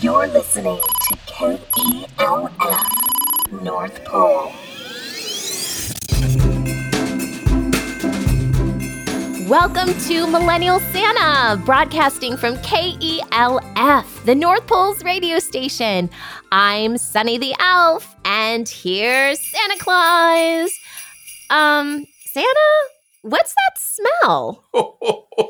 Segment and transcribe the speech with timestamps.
[0.00, 2.52] You're listening to KELF
[3.62, 4.52] North Pole.
[9.50, 16.08] Welcome to Millennial Santa, broadcasting from KELF, the North Pole's radio station.
[16.50, 20.70] I'm Sunny the Elf, and here's Santa Claus.
[21.50, 22.88] Um, Santa,
[23.20, 24.64] what's that smell?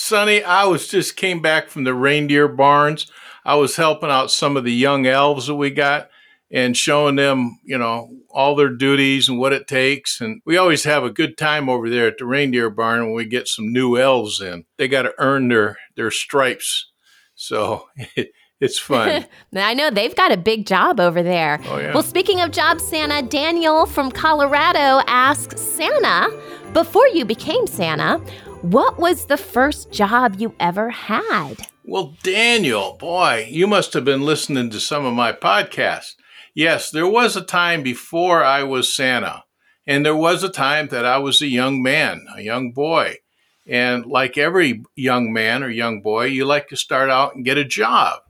[0.00, 3.10] Sonny, I was just came back from the reindeer barns.
[3.44, 6.08] I was helping out some of the young elves that we got
[6.52, 10.20] and showing them, you know, all their duties and what it takes.
[10.20, 13.24] And we always have a good time over there at the reindeer barn when we
[13.24, 14.66] get some new elves in.
[14.76, 16.92] They got to earn their their stripes.
[17.34, 17.88] So
[18.60, 19.26] it's fun.
[19.56, 21.58] I know they've got a big job over there.
[21.64, 21.92] Oh, yeah.
[21.92, 26.30] Well, speaking of jobs, Santa, Daniel from Colorado asks Santa,
[26.72, 28.22] before you became Santa,
[28.62, 31.68] what was the first job you ever had?
[31.84, 36.14] Well, Daniel, boy, you must have been listening to some of my podcasts.
[36.54, 39.44] Yes, there was a time before I was Santa,
[39.86, 43.18] and there was a time that I was a young man, a young boy.
[43.66, 47.58] And like every young man or young boy, you like to start out and get
[47.58, 48.20] a job,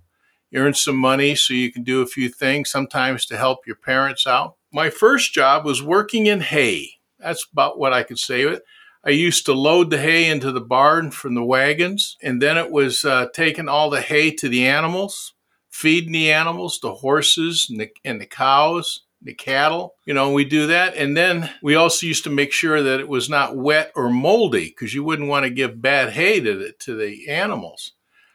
[0.55, 4.27] earn some money so you can do a few things, sometimes to help your parents
[4.27, 4.56] out.
[4.72, 6.91] My first job was working in hay.
[7.19, 8.62] That's about what I could say it.
[9.04, 12.70] I used to load the hay into the barn from the wagons, and then it
[12.70, 15.34] was uh, taking all the hay to the animals
[15.78, 19.94] feeding the animals, the horses and the, and the cows, the cattle.
[20.06, 20.96] You know, we do that.
[20.96, 24.70] And then we also used to make sure that it was not wet or moldy
[24.70, 27.92] because you wouldn't want to give bad hay to the, to the animals.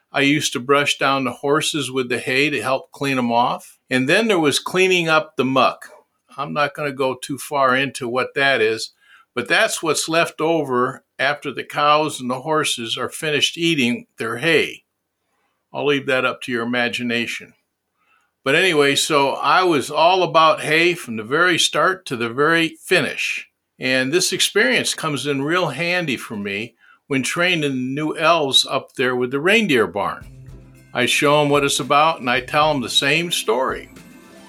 [0.09, 3.77] I used to brush down the horses with the hay to help clean them off.
[3.89, 5.89] And then there was cleaning up the muck.
[6.38, 8.92] I'm not going to go too far into what that is,
[9.34, 14.38] but that's what's left over after the cows and the horses are finished eating their
[14.38, 14.84] hay.
[15.73, 17.54] I'll leave that up to your imagination.
[18.44, 22.76] But anyway, so I was all about hay from the very start to the very
[22.83, 23.49] finish.
[23.80, 26.76] And this experience comes in real handy for me
[27.08, 30.27] when training the new elves up there with the reindeer barn.
[30.94, 33.89] I show them what it's about and I tell them the same story.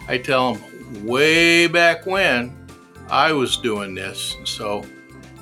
[0.08, 2.63] I tell them way back when
[3.08, 4.36] I was doing this.
[4.44, 4.84] So,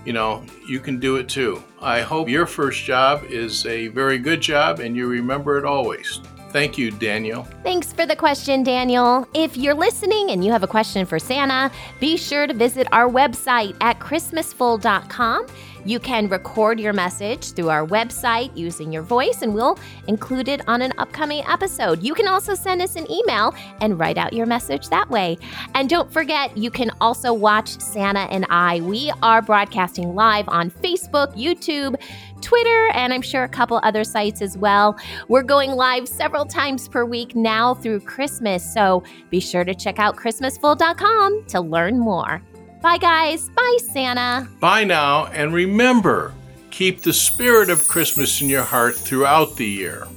[0.05, 1.63] you know, you can do it too.
[1.81, 6.21] I hope your first job is a very good job and you remember it always.
[6.51, 7.45] Thank you, Daniel.
[7.63, 9.27] Thanks for the question, Daniel.
[9.33, 13.09] If you're listening and you have a question for Santa, be sure to visit our
[13.09, 15.47] website at christmasful.com.
[15.85, 20.67] You can record your message through our website using your voice, and we'll include it
[20.69, 22.03] on an upcoming episode.
[22.03, 25.39] You can also send us an email and write out your message that way.
[25.75, 28.81] And don't forget, you can also watch Santa and I.
[28.81, 32.01] We are broadcasting live on Facebook, YouTube,
[32.41, 34.97] Twitter, and I'm sure a couple other sites as well.
[35.29, 39.99] We're going live several times per week now through Christmas, so be sure to check
[39.99, 42.43] out ChristmasFull.com to learn more.
[42.83, 43.49] Bye, guys.
[43.51, 44.49] Bye, Santa.
[44.59, 46.35] Bye now, and remember
[46.73, 50.09] keep the spirit of Christmas in your heart throughout the year.